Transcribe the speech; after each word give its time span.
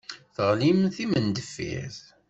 Teɣlim 0.35 0.79
d 0.89 0.93
timendeffirt. 0.95 2.03